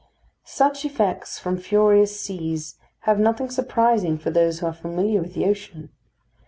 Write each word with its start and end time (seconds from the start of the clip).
Such 0.47 0.83
effects 0.83 1.37
from 1.37 1.59
furious 1.59 2.19
seas 2.19 2.79
have 3.01 3.19
nothing 3.19 3.51
surprising 3.51 4.17
for 4.17 4.31
those 4.31 4.57
who 4.57 4.65
are 4.65 4.73
familiar 4.73 5.21
with 5.21 5.35
the 5.35 5.45
ocean. 5.45 5.91